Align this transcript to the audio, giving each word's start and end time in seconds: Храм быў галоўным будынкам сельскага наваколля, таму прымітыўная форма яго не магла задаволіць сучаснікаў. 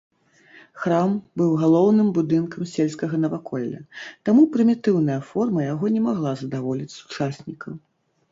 Храм 0.83 1.11
быў 1.39 1.51
галоўным 1.63 2.07
будынкам 2.15 2.63
сельскага 2.75 3.19
наваколля, 3.25 3.79
таму 4.29 4.41
прымітыўная 4.55 5.17
форма 5.33 5.61
яго 5.73 5.85
не 5.99 6.01
магла 6.07 6.31
задаволіць 6.43 6.95
сучаснікаў. 6.99 7.73